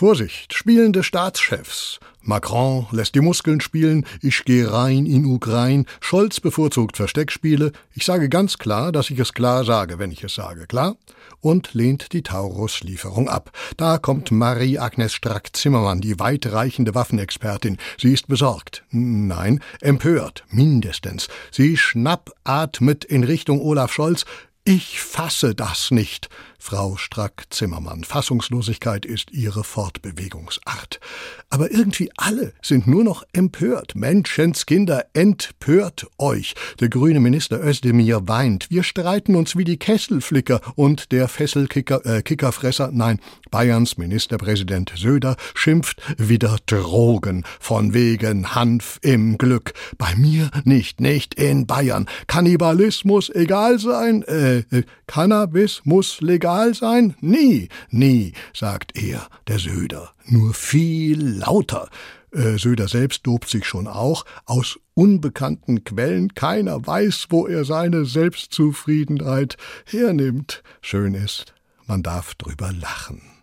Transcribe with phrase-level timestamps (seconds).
[0.00, 2.00] Vorsicht, spielende Staatschefs.
[2.22, 8.30] Macron lässt die Muskeln spielen, ich gehe rein in Ukraine, Scholz bevorzugt Versteckspiele, ich sage
[8.30, 10.96] ganz klar, dass ich es klar sage, wenn ich es sage, klar?
[11.42, 13.52] Und lehnt die Taurus-Lieferung ab.
[13.76, 17.76] Da kommt Marie-Agnes Strack-Zimmermann, die weitreichende Waffenexpertin.
[17.98, 18.84] Sie ist besorgt.
[18.90, 21.28] Nein, empört, mindestens.
[21.50, 24.24] Sie schnappatmet in Richtung Olaf Scholz,
[24.64, 26.28] ich fasse das nicht.
[26.62, 28.04] Frau Strack-Zimmermann.
[28.04, 31.00] Fassungslosigkeit ist ihre Fortbewegungsart.
[31.48, 33.94] Aber irgendwie alle sind nur noch empört.
[33.94, 36.54] Menschenskinder, entpört euch.
[36.78, 38.70] Der grüne Minister Özdemir weint.
[38.70, 45.36] Wir streiten uns wie die Kesselflicker und der Fesselkicker, äh, Kickerfresser, nein, Bayerns Ministerpräsident Söder
[45.54, 47.44] schimpft wieder Drogen.
[47.58, 49.72] Von wegen Hanf im Glück.
[49.96, 52.06] Bei mir nicht, nicht in Bayern.
[52.26, 57.14] Kannibalismus egal sein, äh, äh Cannabis muss legal egal sein?
[57.20, 61.88] Nie, nie, sagt er, der Söder, nur viel lauter.
[62.32, 68.04] Äh, Söder selbst dobt sich schon auch, aus unbekannten Quellen, keiner weiß, wo er seine
[68.04, 70.62] Selbstzufriedenheit hernimmt.
[70.80, 71.54] Schön ist,
[71.86, 73.39] man darf drüber lachen.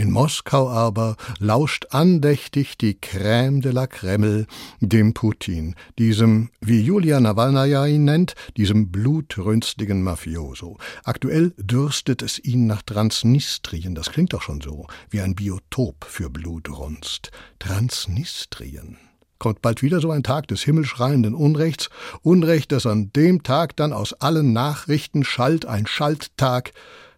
[0.00, 4.46] In Moskau aber lauscht andächtig die Crème de la Kreml
[4.80, 10.78] dem Putin, diesem, wie Julia Nawalnaja ihn nennt, diesem blutrünstigen Mafioso.
[11.04, 16.30] Aktuell dürstet es ihn nach Transnistrien, das klingt doch schon so, wie ein Biotop für
[16.30, 17.30] Blutrunst.
[17.58, 18.96] Transnistrien
[19.40, 21.90] kommt bald wieder so ein Tag des himmelschreienden Unrechts,
[22.22, 26.72] Unrecht, das an dem Tag dann aus allen Nachrichten schallt, ein Schalttag,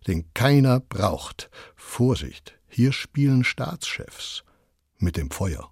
[0.07, 1.51] den keiner braucht.
[1.77, 4.45] Vorsicht, hier spielen Staatschefs
[4.99, 5.72] mit dem Feuer.